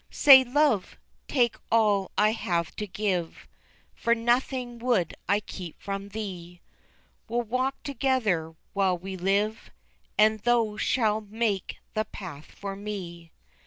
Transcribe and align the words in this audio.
Say, 0.09 0.43
"Love, 0.43 0.97
take 1.27 1.55
all 1.71 2.09
I 2.17 2.31
have 2.31 2.75
to 2.77 2.87
give, 2.87 3.47
For 3.93 4.15
nothing 4.15 4.79
would 4.79 5.13
I 5.29 5.39
keep 5.39 5.79
from 5.79 6.09
thee, 6.09 6.59
We'll 7.27 7.43
walk 7.43 7.83
together 7.83 8.55
while 8.73 8.97
we 8.97 9.15
live, 9.15 9.69
And 10.17 10.39
thou 10.39 10.77
shalt 10.77 11.25
make 11.25 11.77
the 11.93 12.05
path 12.05 12.45
for 12.47 12.75
me." 12.75 13.31